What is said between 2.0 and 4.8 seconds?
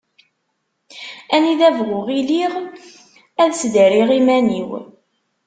iliɣ ad sdariɣ iman-iw.